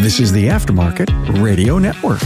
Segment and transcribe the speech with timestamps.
[0.00, 2.22] This is the Aftermarket Radio Network.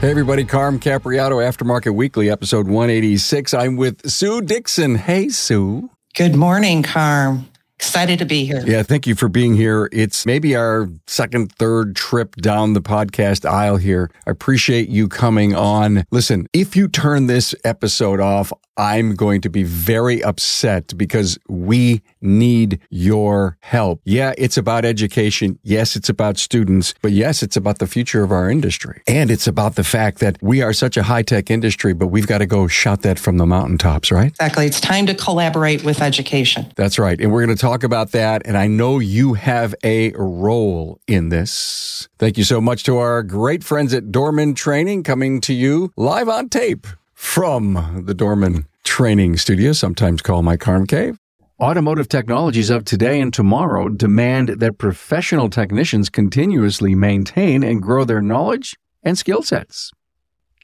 [0.00, 3.54] Hey, everybody, Carm Capriotto, Aftermarket Weekly, episode 186.
[3.54, 4.96] I'm with Sue Dixon.
[4.96, 5.90] Hey, Sue.
[6.14, 7.48] Good morning, Carm.
[7.76, 8.62] Excited to be here.
[8.64, 9.88] Yeah, thank you for being here.
[9.92, 14.10] It's maybe our second, third trip down the podcast aisle here.
[14.26, 16.04] I appreciate you coming on.
[16.10, 22.02] Listen, if you turn this episode off, I'm going to be very upset because we
[22.20, 24.00] need your help.
[24.04, 25.58] Yeah, it's about education.
[25.62, 29.02] Yes, it's about students, but yes, it's about the future of our industry.
[29.06, 32.26] And it's about the fact that we are such a high tech industry, but we've
[32.26, 34.28] got to go shout that from the mountaintops, right?
[34.28, 34.66] Exactly.
[34.66, 36.72] It's time to collaborate with education.
[36.76, 37.20] That's right.
[37.20, 38.42] And we're going to talk about that.
[38.44, 42.08] And I know you have a role in this.
[42.18, 46.28] Thank you so much to our great friends at Dorman Training coming to you live
[46.28, 51.18] on tape from the Dorman Training Studio, sometimes called my Carm Cave.
[51.60, 58.20] Automotive technologies of today and tomorrow demand that professional technicians continuously maintain and grow their
[58.20, 59.92] knowledge and skill sets.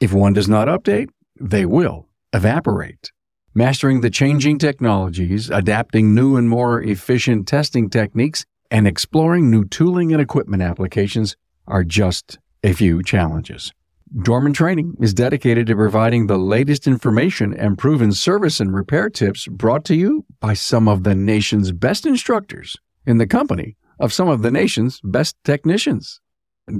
[0.00, 1.08] If one does not update,
[1.40, 3.12] they will evaporate.
[3.54, 10.12] Mastering the changing technologies, adapting new and more efficient testing techniques, and exploring new tooling
[10.12, 13.72] and equipment applications are just a few challenges.
[14.18, 19.46] Dorman Training is dedicated to providing the latest information and proven service and repair tips
[19.46, 24.28] brought to you by some of the nation's best instructors in the company of some
[24.28, 26.20] of the nation's best technicians.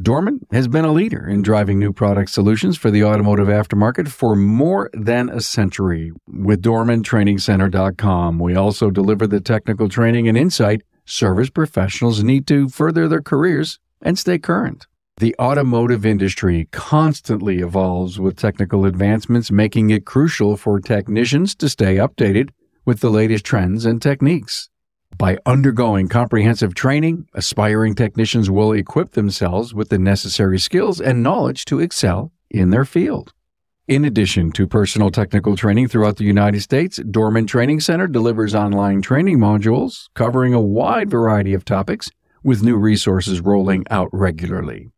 [0.02, 4.34] Dorman has been a leader in driving new product solutions for the automotive aftermarket for
[4.34, 6.10] more than a century.
[6.26, 13.06] With DormanTrainingCenter.com, we also deliver the technical training and insight service professionals need to further
[13.06, 14.88] their careers and stay current.
[15.20, 21.96] The automotive industry constantly evolves with technical advancements, making it crucial for technicians to stay
[21.96, 22.48] updated
[22.86, 24.70] with the latest trends and techniques.
[25.18, 31.66] By undergoing comprehensive training, aspiring technicians will equip themselves with the necessary skills and knowledge
[31.66, 33.34] to excel in their field.
[33.86, 39.02] In addition to personal technical training throughout the United States, Dorman Training Center delivers online
[39.02, 42.10] training modules covering a wide variety of topics
[42.42, 44.88] with new resources rolling out regularly.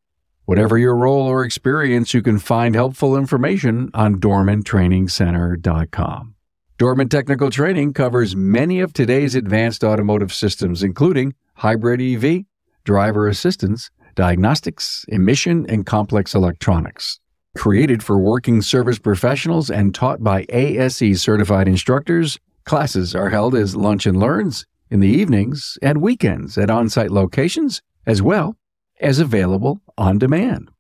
[0.45, 6.35] Whatever your role or experience, you can find helpful information on DormanTrainingCenter.com.
[6.79, 12.41] Dorman Technical Training covers many of today's advanced automotive systems, including hybrid EV,
[12.83, 17.21] driver assistance, diagnostics, emission, and complex electronics.
[17.57, 23.77] Created for working service professionals and taught by ASE certified instructors, classes are held as
[23.77, 28.57] lunch and learns in the evenings and weekends at on site locations, as well
[29.03, 30.71] as available on demand.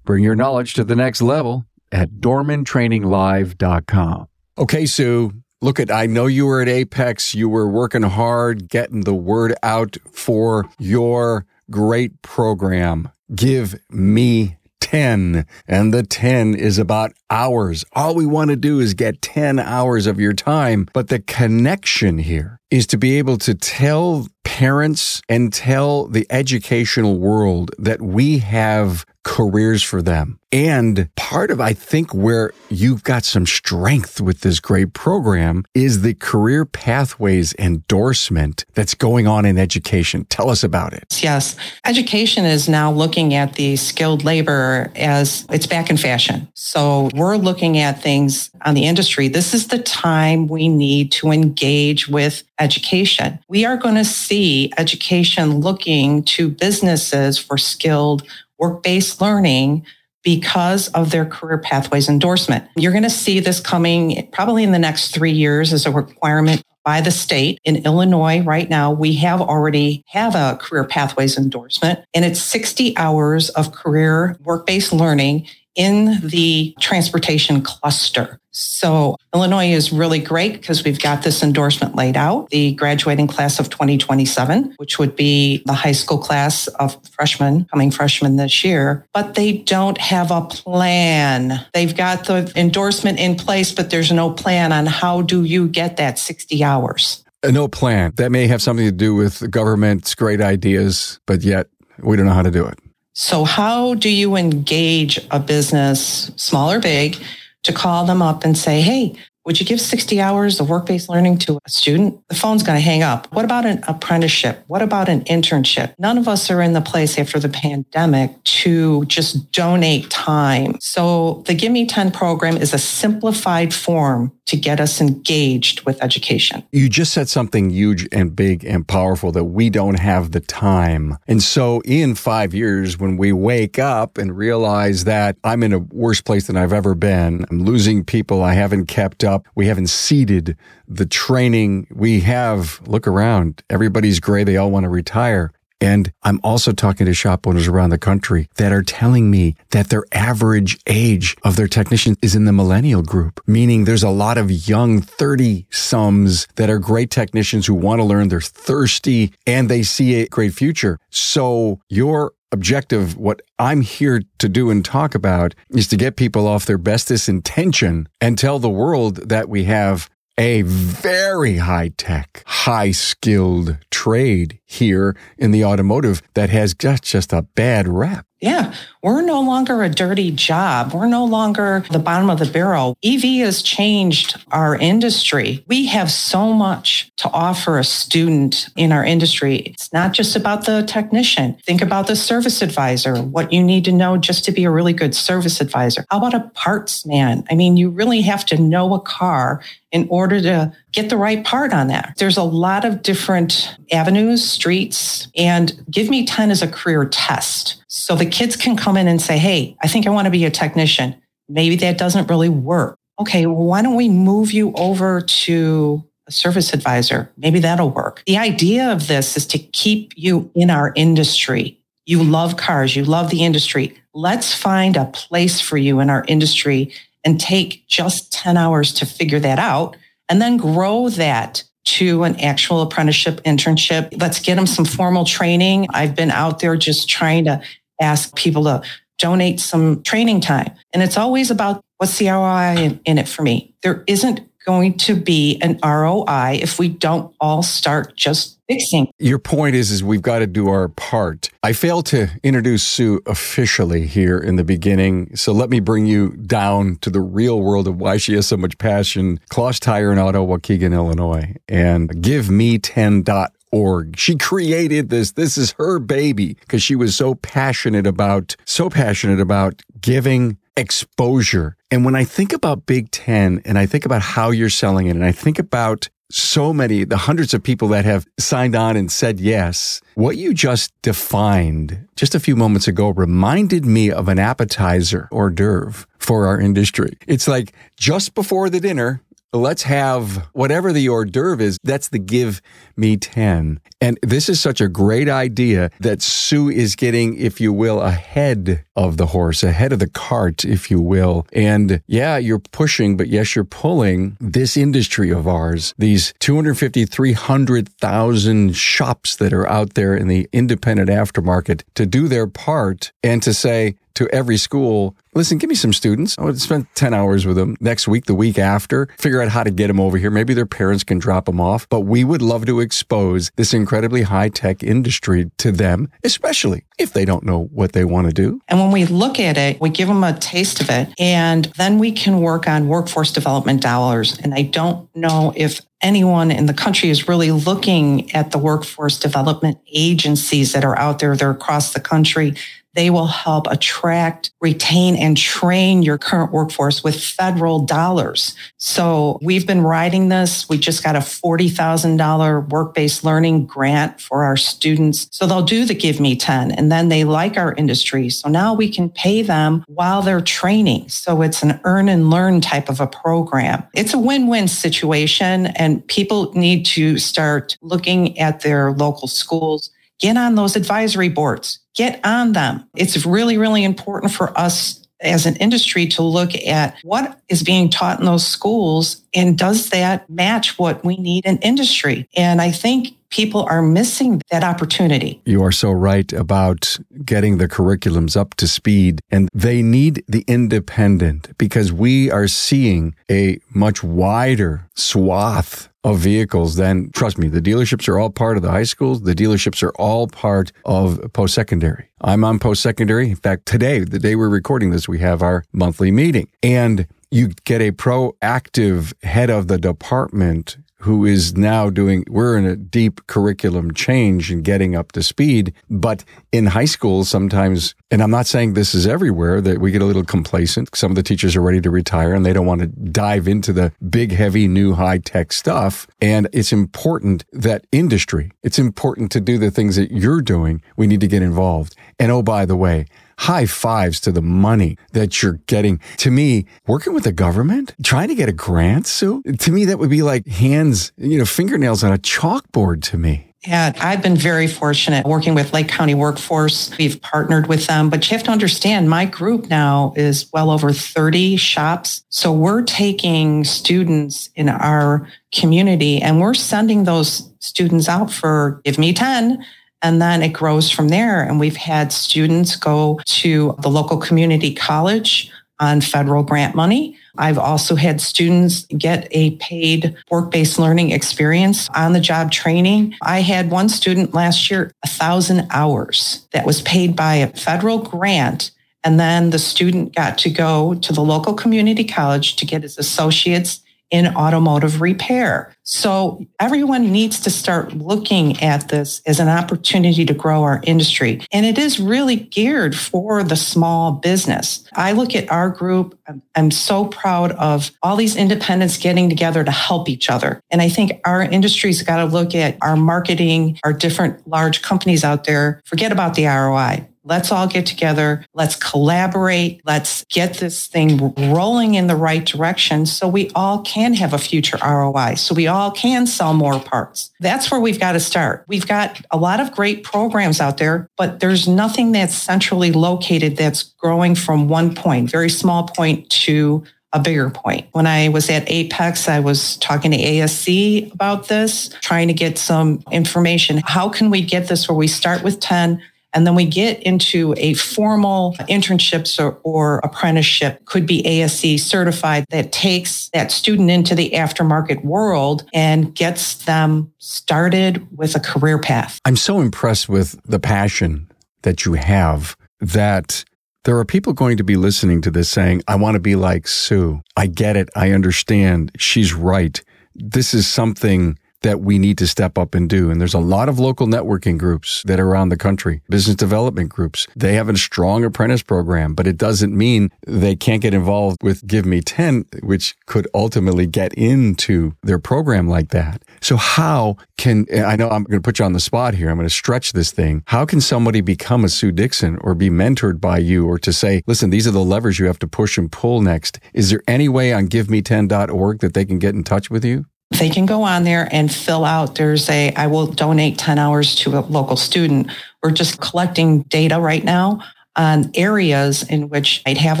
[0.04, 4.28] Bring your knowledge to the next level at dormantraininglive.com.
[4.56, 9.00] Okay, Sue, look at I know you were at AAPEX, you were working hard getting
[9.02, 13.10] the word out for your great program.
[13.34, 14.56] Give me
[14.94, 17.84] 10 and the 10 is about hours.
[17.94, 22.18] All we want to do is get 10 hours of your time, but the connection
[22.18, 28.38] here is to be able to tell parents and tell the educational world that we
[28.38, 30.38] have careers for them.
[30.52, 36.02] And part of, I think, where you've got some strength with this great program is
[36.02, 40.26] the career pathways endorsement that's going on in education.
[40.26, 41.20] Tell us about it.
[41.20, 41.56] Yes.
[41.84, 46.46] Education is now looking at the skilled labor as it's back in fashion.
[46.54, 49.26] So we're looking at things on the industry.
[49.26, 53.40] This is the time we need to engage with education.
[53.48, 58.22] We are going to see education looking to businesses for skilled
[58.58, 59.84] work-based learning
[60.22, 62.66] because of their career pathways endorsement.
[62.76, 66.62] You're going to see this coming probably in the next three years as a requirement
[66.84, 67.58] by the state.
[67.64, 72.96] In Illinois right now, we have already have a career pathways endorsement and it's 60
[72.96, 78.40] hours of career work-based learning in the transportation cluster.
[78.56, 82.50] So Illinois is really great because we've got this endorsement laid out.
[82.50, 87.90] The graduating class of 2027, which would be the high school class of freshmen, coming
[87.90, 91.66] freshmen this year, but they don't have a plan.
[91.72, 95.96] They've got the endorsement in place, but there's no plan on how do you get
[95.96, 97.24] that 60 hours.
[97.42, 98.12] Uh, no plan.
[98.16, 101.66] That may have something to do with the government's great ideas, but yet
[101.98, 102.78] we don't know how to do it.
[103.14, 107.16] So, how do you engage a business, small or big,
[107.62, 109.14] to call them up and say, hey,
[109.44, 112.26] Would you give 60 hours of work based learning to a student?
[112.28, 113.26] The phone's going to hang up.
[113.34, 114.64] What about an apprenticeship?
[114.68, 115.94] What about an internship?
[115.98, 120.76] None of us are in the place after the pandemic to just donate time.
[120.80, 126.02] So the Give Me 10 program is a simplified form to get us engaged with
[126.02, 126.62] education.
[126.72, 131.18] You just said something huge and big and powerful that we don't have the time.
[131.26, 135.78] And so in five years, when we wake up and realize that I'm in a
[135.78, 139.46] worse place than I've ever been, I'm losing people I haven't kept up up.
[139.54, 141.86] We haven't seeded the training.
[141.90, 144.44] We have, look around, everybody's gray.
[144.44, 145.52] They all want to retire.
[145.80, 149.90] And I'm also talking to shop owners around the country that are telling me that
[149.90, 154.38] their average age of their technicians is in the millennial group, meaning there's a lot
[154.38, 158.28] of young 30 sums that are great technicians who want to learn.
[158.28, 160.98] They're thirsty and they see a great future.
[161.10, 166.46] So your objective, what I'm here to do and talk about is to get people
[166.46, 170.08] off their bestest intention and tell the world that we have
[170.38, 177.32] a very high tech, high skilled trade here in the automotive that has just, just
[177.32, 178.26] a bad rep.
[178.44, 180.92] Yeah, we're no longer a dirty job.
[180.92, 182.94] We're no longer the bottom of the barrel.
[183.02, 185.64] EV has changed our industry.
[185.66, 189.56] We have so much to offer a student in our industry.
[189.56, 191.54] It's not just about the technician.
[191.64, 194.92] Think about the service advisor, what you need to know just to be a really
[194.92, 196.04] good service advisor.
[196.10, 197.44] How about a parts man?
[197.50, 201.44] I mean, you really have to know a car in order to get the right
[201.44, 202.14] part on that.
[202.16, 207.82] There's a lot of different avenues, streets, and Give Me 10 as a career test.
[207.88, 210.44] So the kids can come in and say, Hey, I think I want to be
[210.44, 211.16] a technician.
[211.48, 212.96] Maybe that doesn't really work.
[213.18, 217.30] Okay, well, why don't we move you over to a service advisor?
[217.36, 218.22] Maybe that'll work.
[218.26, 221.78] The idea of this is to keep you in our industry.
[222.06, 223.96] You love cars, you love the industry.
[224.14, 226.92] Let's find a place for you in our industry
[227.24, 229.96] and take just 10 hours to figure that out
[230.28, 234.20] and then grow that to an actual apprenticeship internship.
[234.20, 235.86] Let's get them some formal training.
[235.90, 237.62] I've been out there just trying to
[238.00, 238.82] ask people to
[239.18, 240.72] donate some training time.
[240.92, 243.74] And it's always about what's the ROI in, in it for me?
[243.82, 249.08] There isn't going to be an ROI if we don't all start just fixing.
[249.18, 251.50] Your point is, is we've got to do our part.
[251.62, 255.36] I failed to introduce Sue officially here in the beginning.
[255.36, 258.56] So let me bring you down to the real world of why she has so
[258.56, 259.40] much passion.
[259.50, 264.16] Closs Tire in Auto, Waukegan, Illinois, and GiveMe10.org org.
[264.16, 265.32] She created this.
[265.32, 271.76] This is her baby because she was so passionate about, so passionate about giving exposure.
[271.90, 275.16] And when I think about Big Ten and I think about how you're selling it
[275.16, 279.10] and I think about so many, the hundreds of people that have signed on and
[279.12, 284.38] said yes, what you just defined just a few moments ago reminded me of an
[284.38, 287.16] appetizer hors d'oeuvre for our industry.
[287.26, 289.20] It's like just before the dinner,
[289.54, 291.78] let's have whatever the hors d'oeuvre is.
[291.82, 292.60] That's the give
[292.96, 293.80] me 10.
[294.00, 298.84] And this is such a great idea that Sue is getting, if you will, ahead
[298.96, 301.46] of the horse, ahead of the cart, if you will.
[301.52, 308.76] And yeah, you're pushing, but yes, you're pulling this industry of ours, these 250, 300,000
[308.76, 313.54] shops that are out there in the independent aftermarket to do their part and to
[313.54, 316.38] say, to every school, listen, give me some students.
[316.38, 319.64] I would spend 10 hours with them next week, the week after, figure out how
[319.64, 320.30] to get them over here.
[320.30, 324.22] Maybe their parents can drop them off, but we would love to expose this incredibly
[324.22, 328.60] high tech industry to them, especially if they don't know what they want to do.
[328.68, 331.98] And when we look at it, we give them a taste of it, and then
[331.98, 334.38] we can work on workforce development dollars.
[334.38, 339.18] And I don't know if anyone in the country is really looking at the workforce
[339.18, 341.34] development agencies that are out there.
[341.34, 342.54] They're across the country
[342.94, 348.54] they will help attract, retain, and train your current workforce with federal dollars.
[348.78, 350.68] So we've been writing this.
[350.68, 355.28] We just got a $40,000 work-based learning grant for our students.
[355.32, 358.30] So they'll do the Give Me 10 and then they like our industry.
[358.30, 361.08] So now we can pay them while they're training.
[361.08, 363.82] So it's an earn and learn type of a program.
[363.94, 369.90] It's a win-win situation and people need to start looking at their local schools
[370.20, 372.88] get on those advisory boards, get on them.
[372.96, 377.88] It's really, really important for us as an industry to look at what is being
[377.88, 382.28] taught in those schools and does that match what we need in industry?
[382.36, 385.40] And I think people are missing that opportunity.
[385.44, 390.44] You are so right about getting the curriculums up to speed and they need the
[390.46, 397.62] independent because we are seeing a much wider swath of vehicles, then trust me, the
[397.62, 399.22] dealerships are all part of the high schools.
[399.22, 402.10] The dealerships are all part of post secondary.
[402.20, 403.30] I'm on post secondary.
[403.30, 406.48] In fact, today, the day we're recording this, we have our monthly meeting.
[406.62, 412.64] And you get a proactive head of the department who is now doing, we're in
[412.64, 415.74] a deep curriculum change and getting up to speed.
[415.90, 420.00] But in high school, sometimes, and I'm not saying this is everywhere, that we get
[420.00, 420.96] a little complacent.
[420.96, 423.70] Some of the teachers are ready to retire and they don't want to dive into
[423.70, 426.06] the big, heavy, new high tech stuff.
[426.22, 430.82] And it's important that industry, it's important to do the things that you're doing.
[430.96, 431.94] We need to get involved.
[432.18, 433.04] And oh, by the way,
[433.38, 436.00] high fives to the money that you're getting.
[436.18, 439.98] To me, working with the government, trying to get a grant, Sue, to me, that
[439.98, 443.54] would be like hands, you know, fingernails on a chalkboard to me.
[443.66, 446.94] Yeah, I've been very fortunate working with Lake County Workforce.
[446.98, 450.92] We've partnered with them, but you have to understand my group now is well over
[450.92, 452.24] 30 shops.
[452.28, 458.98] So we're taking students in our community and we're sending those students out for give
[458.98, 459.64] me 10
[460.04, 461.42] and then it grows from there.
[461.42, 467.16] And we've had students go to the local community college on federal grant money.
[467.38, 473.14] I've also had students get a paid work based learning experience on the job training.
[473.22, 477.98] I had one student last year, a thousand hours that was paid by a federal
[477.98, 478.70] grant.
[479.02, 482.98] And then the student got to go to the local community college to get his
[482.98, 483.80] associate's
[484.14, 485.74] in automotive repair.
[485.82, 491.44] So everyone needs to start looking at this as an opportunity to grow our industry.
[491.50, 494.84] And it is really geared for the small business.
[494.92, 496.16] I look at our group.
[496.54, 500.60] I'm so proud of all these independents getting together to help each other.
[500.70, 505.24] And I think our industry's got to look at our marketing, our different large companies
[505.24, 505.82] out there.
[505.86, 507.08] Forget about the ROI.
[507.24, 508.44] Let's all get together.
[508.54, 509.80] Let's collaborate.
[509.84, 514.38] Let's get this thing rolling in the right direction so we all can have a
[514.38, 517.30] future ROI, so we all can sell more parts.
[517.40, 518.64] That's where we've got to start.
[518.68, 523.56] We've got a lot of great programs out there, but there's nothing that's centrally located
[523.56, 527.86] that's growing from one point, very small point to a bigger point.
[527.92, 532.58] When I was at AAPEX, I was talking to ASE about this, trying to get
[532.58, 533.80] some information.
[533.84, 536.02] How can we get this where we start with 10,
[536.34, 542.44] and then we get into a formal internships or, or, apprenticeship, could be ASE certified,
[542.50, 548.78] that takes that student into the aftermarket world and gets them started with a career
[548.78, 549.20] path.
[549.24, 551.30] I'm so impressed with the passion
[551.62, 553.44] that you have that
[553.84, 556.66] there are people going to be listening to this saying, I want to be like
[556.66, 557.22] Sue.
[557.36, 557.90] I get it.
[557.94, 558.92] I understand.
[558.98, 559.80] She's right.
[560.14, 563.10] This is something that we need to step up and do.
[563.10, 566.90] And there's a lot of local networking groups that are around the country, business development
[566.90, 567.26] groups.
[567.34, 571.66] They have a strong apprentice program, but it doesn't mean they can't get involved with
[571.66, 576.22] Give Me 10, which could ultimately get into their program like that.
[576.42, 579.30] So how can, I know I'm going to put you on the spot here.
[579.30, 580.44] I'm going to stretch this thing.
[580.46, 584.22] How can somebody become a Sue Dixon or be mentored by you or to say,
[584.26, 586.60] listen, these are the levers you have to push and pull next?
[586.74, 590.04] Is there any way on giveme10.org that they can get in touch with you?
[590.38, 592.16] They can go on there and fill out.
[592.16, 595.30] There's a, I will donate 10 hours to a local student.
[595.62, 597.60] We're just collecting data right now
[597.96, 600.00] on areas in which I'd have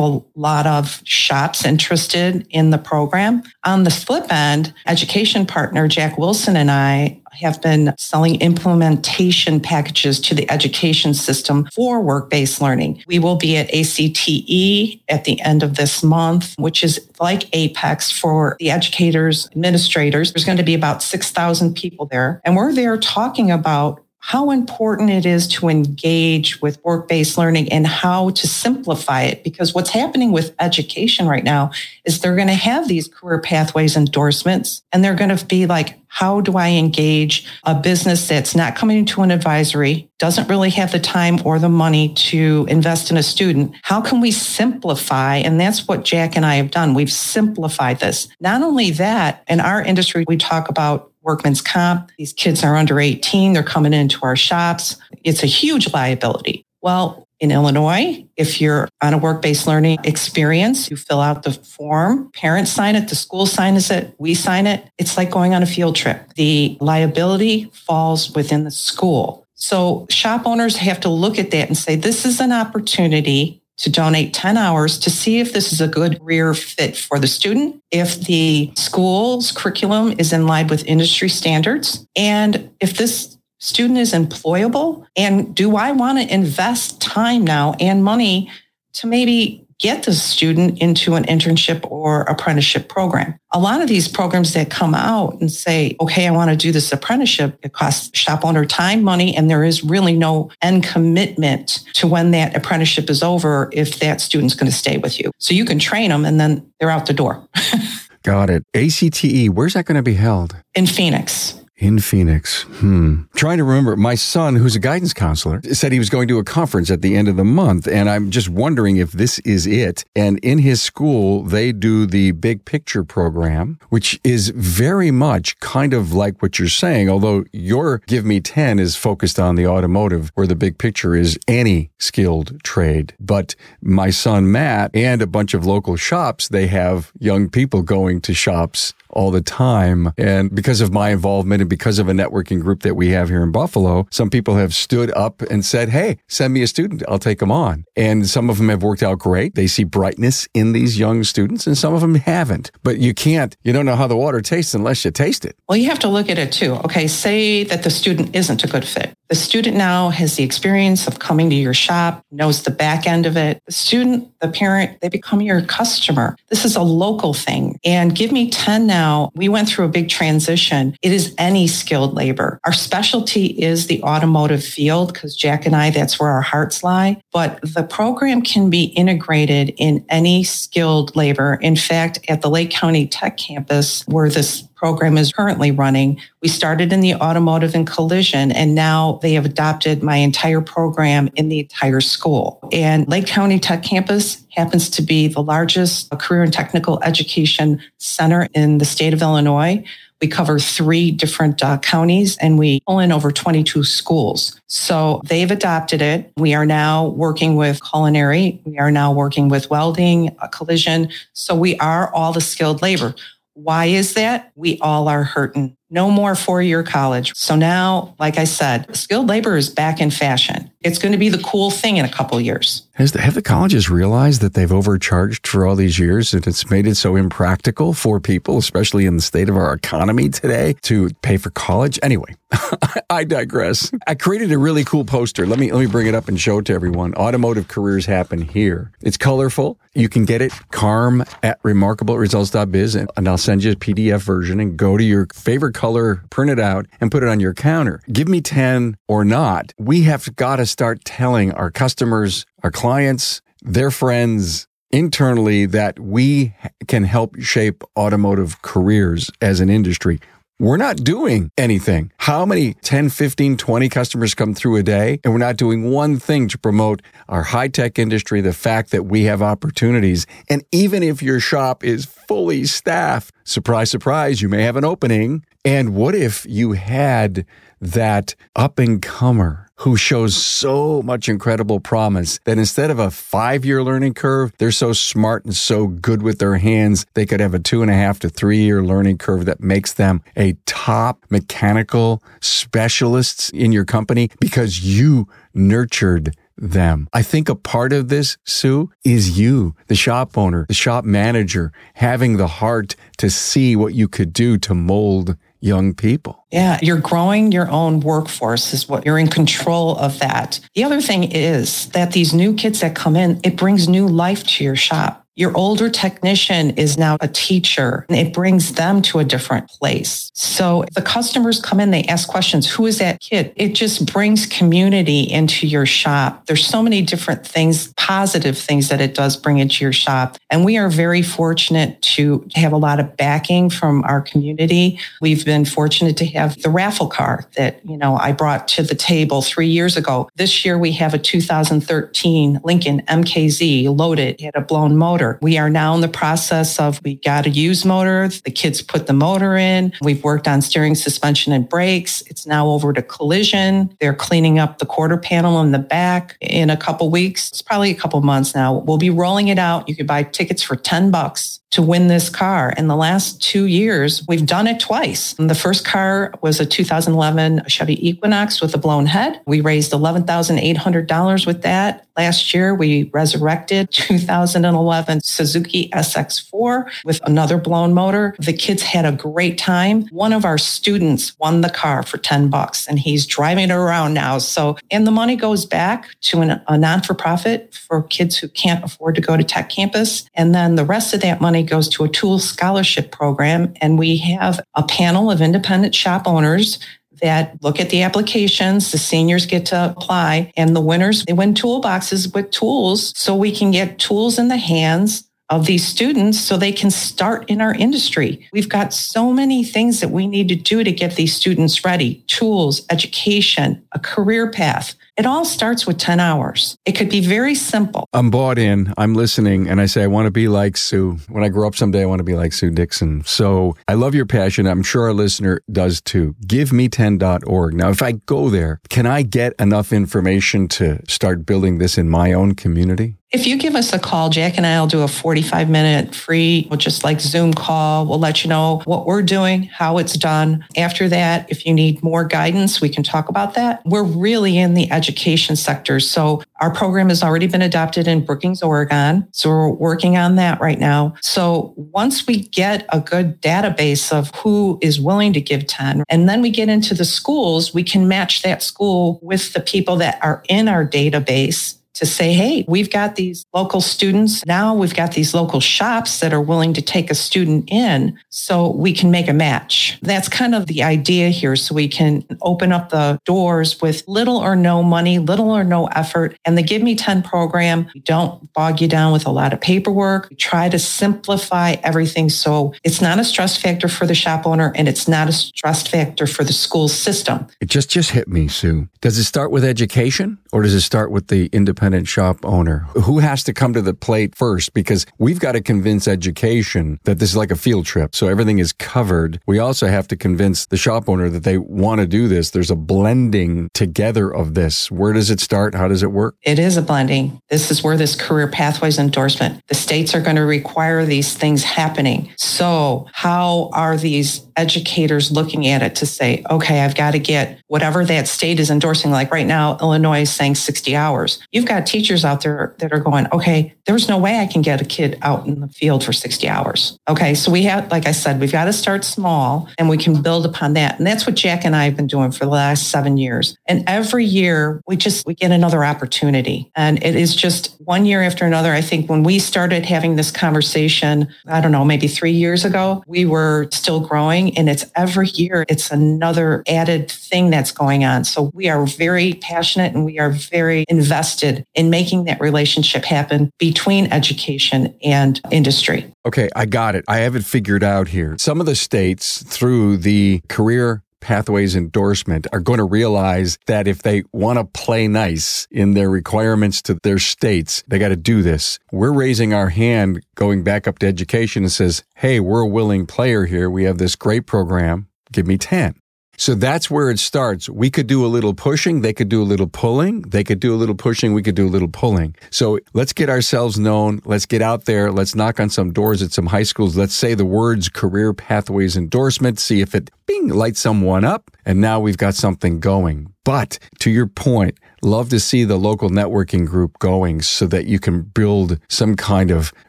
[0.00, 3.42] a lot of shops interested in the program.
[3.64, 10.20] On the flip end, education partner Jack Wilson and I have been selling implementation packages
[10.20, 13.02] to the education system for work based learning.
[13.06, 18.12] We will be at ACTE at the end of this month, which is like AAPEX
[18.12, 20.32] for the educators, administrators.
[20.32, 22.40] There's going to be about 6,000 people there.
[22.44, 27.70] And we're there talking about how important it is to engage with work based learning
[27.70, 29.44] and how to simplify it.
[29.44, 31.70] Because what's happening with education right now
[32.06, 35.98] is they're going to have these career pathways endorsements and they're going to be like,
[36.08, 40.90] how do I engage a business that's not coming into an advisory, doesn't really have
[40.90, 43.74] the time or the money to invest in a student?
[43.82, 45.36] How can we simplify?
[45.36, 46.94] And that's what Jack and I have done.
[46.94, 48.28] We've simplified this.
[48.40, 52.10] Not only that, in our industry, we talk about workman's comp.
[52.18, 53.52] These kids are under 18.
[53.52, 54.96] They're coming into our shops.
[55.22, 56.64] It's a huge liability.
[56.80, 61.52] Well, in Illinois, if you're on a work based learning experience, you fill out the
[61.52, 64.88] form, parents sign it, the school signs it, we sign it.
[64.98, 66.32] It's like going on a field trip.
[66.34, 69.46] The liability falls within the school.
[69.54, 73.90] So shop owners have to look at that and say, this is an opportunity to
[73.90, 77.82] donate 10 hours to see if this is a good career fit for the student,
[77.90, 84.12] if the school's curriculum is in line with industry standards, and if this student is
[84.12, 85.06] employable.
[85.16, 88.50] And do I want to invest time now and money
[88.94, 93.38] to maybe get the student into an internship or apprenticeship program.
[93.52, 96.72] A lot of these programs that come out and say, okay, I want to do
[96.72, 101.84] this apprenticeship, it costs shop owner time, money, and there is really no end commitment
[101.94, 105.30] to when that apprenticeship is over if that student's going to stay with you.
[105.38, 107.46] So you can train them and then they're out the door.
[108.22, 108.64] Got it.
[108.74, 110.56] ACTE, where's that going to be held?
[110.74, 111.60] In Phoenix.
[111.76, 112.62] In Phoenix.
[112.62, 113.22] Hmm.
[113.34, 116.44] Trying to remember, my son, who's a guidance counselor, said he was going to a
[116.44, 117.88] conference at the end of the month.
[117.88, 120.04] And I'm just wondering if this is it.
[120.14, 125.92] And in his school, they do the big picture program, which is very much kind
[125.92, 130.30] of like what you're saying, although your Give Me 10 is focused on the automotive,
[130.36, 133.14] where the big picture is any skilled trade.
[133.18, 138.20] But my son, Matt, and a bunch of local shops, they have young people going
[138.20, 140.12] to shops all the time.
[140.18, 143.42] And because of my involvement and because of a networking group that we have here
[143.42, 147.02] in Buffalo, some people have stood up and said, Hey, send me a student.
[147.08, 147.84] I'll take them on.
[147.96, 149.54] And some of them have worked out great.
[149.54, 152.70] They see brightness in these young students and some of them haven't.
[152.82, 155.56] But you can't, you don't know how the water tastes unless you taste it.
[155.68, 156.74] Well, you have to look at it too.
[156.84, 157.06] Okay.
[157.06, 159.14] Say that the student isn't a good fit.
[159.28, 163.24] The student now has the experience of coming to your shop, knows the back end
[163.24, 163.62] of it.
[163.66, 166.36] The student, the parent, they become your customer.
[166.48, 167.78] This is a local thing.
[167.84, 170.96] And Give Me 10 now, we went through a big transition.
[171.02, 172.60] It is any skilled labor.
[172.64, 177.22] Our specialty is the automotive field because Jack and I, that's where our hearts lie.
[177.32, 181.58] But the program can be integrated in any skilled labor.
[181.62, 186.20] In fact, at the Lake County Tech campus, where this program is currently running.
[186.42, 191.30] We started in the automotive and collision, and now they have adopted my entire program
[191.36, 192.60] in the entire school.
[192.70, 198.46] And Lake County Tech Campus happens to be the largest career and technical education center
[198.52, 199.82] in the state of Illinois.
[200.20, 204.60] We cover three different uh, counties and we pull in over 22 schools.
[204.68, 206.30] So they've adopted it.
[206.36, 208.60] We are now working with culinary.
[208.64, 211.10] We are now working with welding, uh, collision.
[211.32, 213.14] So we are all the skilled labor.
[213.54, 214.52] Why is that?
[214.56, 215.76] We all are hurting.
[215.90, 217.32] No more four year college.
[217.36, 220.70] So now, like I said, skilled labor is back in fashion.
[220.84, 222.86] It's going to be the cool thing in a couple years.
[222.96, 226.86] The, have the colleges realized that they've overcharged for all these years and it's made
[226.86, 231.38] it so impractical for people, especially in the state of our economy today, to pay
[231.38, 231.98] for college?
[232.02, 232.36] Anyway,
[233.10, 233.90] I digress.
[234.06, 235.46] I created a really cool poster.
[235.46, 237.14] Let me let me bring it up and show it to everyone.
[237.14, 238.92] Automotive careers happen here.
[239.00, 239.78] It's colorful.
[239.94, 244.60] You can get it carm at remarkableresults.biz and, and I'll send you a PDF version
[244.60, 248.00] and go to your favorite color, print it out, and put it on your counter.
[248.12, 249.72] Give me 10 or not.
[249.78, 256.52] We have got to start telling our customers, our clients, their friends, internally that we
[256.88, 260.18] can help shape automotive careers as an industry.
[260.58, 262.10] We're not doing anything.
[262.18, 266.18] How many 10, 15, 20 customers come through a day and we're not doing one
[266.18, 270.26] thing to promote our high tech industry, the fact that we have opportunities.
[270.50, 275.44] And even if your shop is fully staffed, surprise, surprise, you may have an opening.
[275.64, 277.46] And what if you had
[277.80, 283.64] that up and comer who shows so much incredible promise that instead of a five
[283.64, 287.54] year learning curve, they're so smart and so good with their hands, they could have
[287.54, 291.24] a two and a half to three year learning curve that makes them a top
[291.30, 297.08] mechanical specialists in your company because you nurtured them.
[297.12, 301.72] I think a part of this, Sue, is you, the shop owner, the shop manager,
[301.94, 306.44] having the heart to see what you could do to mold young people.
[306.52, 310.60] Yeah, you're growing your own workforce is what you're in control of that.
[310.74, 314.44] The other thing is that these new kids that come in, it brings new life
[314.44, 315.23] to your shop.
[315.36, 320.30] Your older technician is now a teacher and it brings them to a different place.
[320.32, 322.70] So the customers come in, they ask questions.
[322.70, 323.52] Who is that kid?
[323.56, 326.46] It just brings community into your shop.
[326.46, 330.38] There's so many different things, positive things that it does bring into your shop.
[330.50, 335.00] And we are very fortunate to have a lot of backing from our community.
[335.20, 338.94] We've been fortunate to have the raffle car that, you know, I brought to the
[338.94, 340.28] table three years ago.
[340.36, 344.36] This year we have a 2013 Lincoln MKZ loaded.
[344.40, 345.38] It had a blown motor motor.
[345.42, 348.28] We are now in the process of we got a used motor.
[348.28, 349.92] The kids put the motor in.
[350.02, 352.22] We've worked on steering, suspension, and brakes.
[352.22, 353.94] It's now over to collision.
[354.00, 357.50] They're cleaning up the quarter panel in the back in a couple weeks.
[357.50, 358.74] It's probably a couple months now.
[358.74, 359.88] We'll be rolling it out.
[359.88, 362.72] You could buy tickets for 10 bucks to win this car.
[362.76, 365.34] In the last two years, we've done it twice.
[365.34, 369.40] The first car was a 2011 Chevy Equinox with a blown head.
[369.44, 372.06] We raised $11,800 with that.
[372.16, 378.36] Last year, we resurrected 2011 Suzuki SX4 with another blown motor.
[378.38, 380.06] The kids had a great time.
[380.12, 384.14] One of our students won the car for 10 bucks and he's driving it around
[384.14, 384.38] now.
[384.38, 388.46] So, and the money goes back to an, a non for profit for kids who
[388.46, 390.24] can't afford to go to tech campus.
[390.34, 393.74] And then the rest of that money goes to a tool scholarship program.
[393.80, 396.78] And we have a panel of independent shop owners
[397.22, 398.90] that look at the applications.
[398.90, 403.54] The seniors get to apply and the winners, they win toolboxes with tools so we
[403.54, 407.74] can get tools in the hands of these students so they can start in our
[407.74, 408.48] industry.
[408.52, 412.24] We've got so many things that we need to do to get these students ready
[412.26, 414.94] tools, education, a career path.
[415.16, 416.76] It all starts with 10 hours.
[416.86, 418.08] It could be very simple.
[418.12, 418.92] I'm bought in.
[418.96, 421.18] I'm listening and I say, I want to be like Sue.
[421.28, 423.22] When I grow up someday, I want to be like Sue Dixon.
[423.24, 424.66] So I love your passion.
[424.66, 426.34] I'm sure our listener does too.
[426.46, 427.74] GiveMe10.org.
[427.74, 432.08] Now, if I go there, can I get enough information to start building this in
[432.08, 433.16] my own community?
[433.34, 436.68] If you give us a call, Jack and I will do a 45 minute free,
[436.76, 438.06] just like Zoom call.
[438.06, 440.64] We'll let you know what we're doing, how it's done.
[440.76, 443.82] After that, if you need more guidance, we can talk about that.
[443.84, 445.98] We're really in the education sector.
[445.98, 449.26] So our program has already been adopted in Brookings, Oregon.
[449.32, 451.14] So we're working on that right now.
[451.20, 456.28] So once we get a good database of who is willing to give 10, and
[456.28, 460.20] then we get into the schools, we can match that school with the people that
[460.22, 464.44] are in our database to say, hey, we've got these local students.
[464.46, 468.70] Now we've got these local shops that are willing to take a student in so
[468.70, 469.98] we can make a match.
[470.02, 471.54] That's kind of the idea here.
[471.56, 475.86] So we can open up the doors with little or no money, little or no
[475.88, 476.36] effort.
[476.44, 479.60] And the Give Me 10 program, we don't bog you down with a lot of
[479.60, 480.28] paperwork.
[480.30, 484.72] We try to simplify everything so it's not a stress factor for the shop owner
[484.74, 487.46] and it's not a stress factor for the school system.
[487.60, 488.88] It just just hit me, Sue.
[489.00, 492.86] Does it start with education or does it start with the independent independent shop owner?
[492.94, 494.72] Who has to come to the plate first?
[494.72, 498.14] Because we've got to convince education that this is like a field trip.
[498.14, 499.40] So everything is covered.
[499.46, 502.50] We also have to convince the shop owner that they want to do this.
[502.50, 504.90] There's a blending together of this.
[504.90, 505.74] Where does it start?
[505.74, 506.36] How does it work?
[506.42, 507.38] It is a blending.
[507.50, 511.62] This is where this career pathways endorsement, the states are going to require these things
[511.62, 512.32] happening.
[512.38, 517.60] So how are these educators looking at it to say, okay, I've got to get
[517.68, 519.10] whatever that state is endorsing.
[519.10, 521.40] Like right now, Illinois is saying 60 hours.
[521.52, 524.80] You've got teachers out there that are going, okay, there's no way I can get
[524.80, 526.98] a kid out in the field for 60 hours.
[527.08, 527.34] Okay.
[527.34, 530.46] So we have, like I said, we've got to start small and we can build
[530.46, 530.98] upon that.
[530.98, 533.56] And that's what Jack and I have been doing for the last seven years.
[533.66, 536.70] And every year we just, we get another opportunity.
[536.74, 538.72] And it is just one year after another.
[538.72, 543.02] I think when we started having this conversation, I don't know, maybe three years ago,
[543.06, 544.00] we were still
[544.44, 548.24] growing and it's every year it's another added thing that's going on.
[548.24, 553.50] So we are very passionate and we are very invested in making that relationship happen
[553.58, 556.10] between education and industry.
[556.26, 557.04] Okay, I got it.
[557.08, 558.36] I have it figured out here.
[558.38, 564.02] Some of the states through the career pathways endorsement are going to realize that if
[564.02, 568.42] they want to play nice in their requirements to their states, they got to do
[568.42, 568.78] this.
[568.92, 573.06] We're raising our hand going back up to education and says, Hey, we're a willing
[573.06, 573.70] player here.
[573.70, 575.08] We have this great program.
[575.32, 575.94] Give me 10.
[576.36, 577.68] So that's where it starts.
[577.68, 579.00] We could do a little pushing.
[579.00, 580.22] They could do a little pulling.
[580.22, 581.32] They could do a little pushing.
[581.32, 582.34] We could do a little pulling.
[582.50, 584.20] So let's get ourselves known.
[584.24, 585.12] Let's get out there.
[585.12, 586.96] Let's knock on some doors at some high schools.
[586.96, 589.58] Let's say the words career pathways endorsement.
[589.58, 591.50] See if it bing lights someone up.
[591.64, 593.32] And now we've got something going.
[593.44, 597.98] But to your point, love to see the local networking group going so that you
[597.98, 599.72] can build some kind of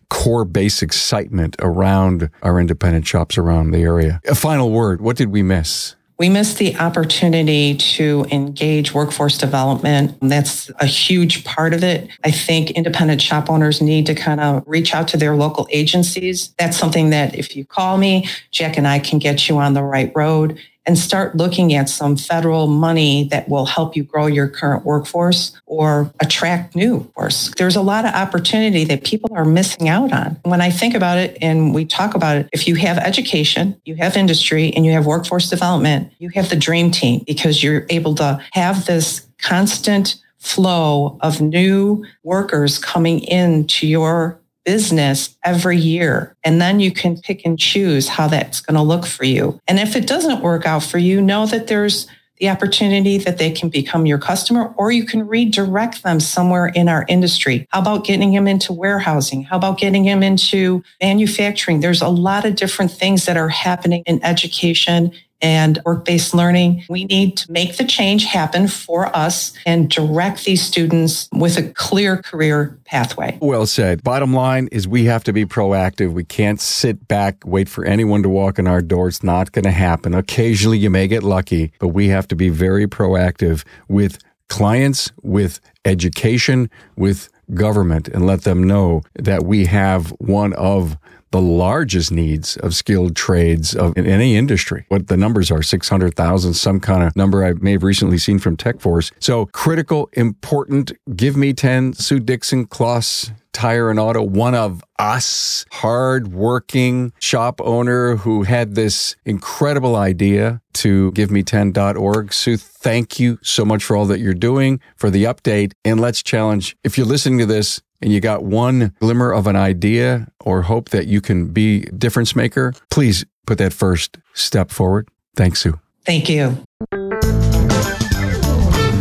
[0.09, 4.19] core base excitement around our independent shops around the area.
[4.25, 5.01] A final word.
[5.01, 5.95] What did we miss?
[6.17, 10.17] We missed the opportunity to engage workforce development.
[10.21, 12.09] That's a huge part of it.
[12.23, 16.53] I think independent shop owners need to kind of reach out to their local agencies.
[16.57, 19.83] That's something that if you call me, Jack and I can get you on the
[19.83, 24.47] right road and start looking at some federal money that will help you grow your
[24.47, 27.51] current workforce or attract new workforce.
[27.57, 30.39] There's a lot of opportunity that people are missing out on.
[30.43, 33.95] When I think about it and we talk about it, if you have education, you
[33.95, 38.15] have industry, and you have workforce development, you have the dream team because you're able
[38.15, 46.35] to have this constant flow of new workers coming into your business every year.
[46.43, 49.59] And then you can pick and choose how that's going to look for you.
[49.67, 52.07] And if it doesn't work out for you, know that there's
[52.39, 56.89] the opportunity that they can become your customer or you can redirect them somewhere in
[56.89, 57.65] our industry.
[57.69, 59.43] How about getting them into warehousing?
[59.43, 61.79] How about getting them into manufacturing?
[61.79, 66.83] There's a lot of different things that are happening in education and work based learning.
[66.89, 71.63] We need to make the change happen for us and direct these students with a
[71.73, 73.37] clear career pathway.
[73.41, 74.03] Well said.
[74.03, 76.13] Bottom line is we have to be proactive.
[76.13, 79.07] We can't sit back, wait for anyone to walk in our door.
[79.07, 80.13] It's not going to happen.
[80.13, 85.59] Occasionally you may get lucky, but we have to be very proactive with clients, with
[85.83, 90.97] education, with government, and let them know that we have one of
[91.35, 94.85] the largest needs of skilled trades of in any industry.
[94.87, 98.55] What the numbers are, 600,000, some kind of number I may have recently seen from
[98.55, 99.11] TechForce.
[99.19, 105.65] So critical, important, give me 10, Sue Dixon, Closs, Tire and Auto, one of us,
[105.71, 112.33] hard-working shop owner who had this incredible idea to give giveme10.org.
[112.33, 115.71] Sue, thank you so much for all that you're doing, for the update.
[115.85, 119.55] And let's challenge, if you're listening to this and you got one glimmer of an
[119.55, 125.07] idea or hope that you can be difference maker, please put that first step forward.
[125.35, 125.79] Thanks, Sue.
[126.05, 126.57] Thank you.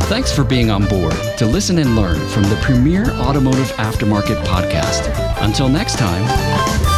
[0.07, 5.11] Thanks for being on board to listen and learn from the premier automotive aftermarket podcast.
[5.43, 6.94] Until next time.